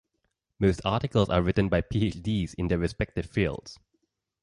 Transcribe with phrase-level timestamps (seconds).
[0.57, 3.77] Most articles are written by Ph.D.s in their respective fields.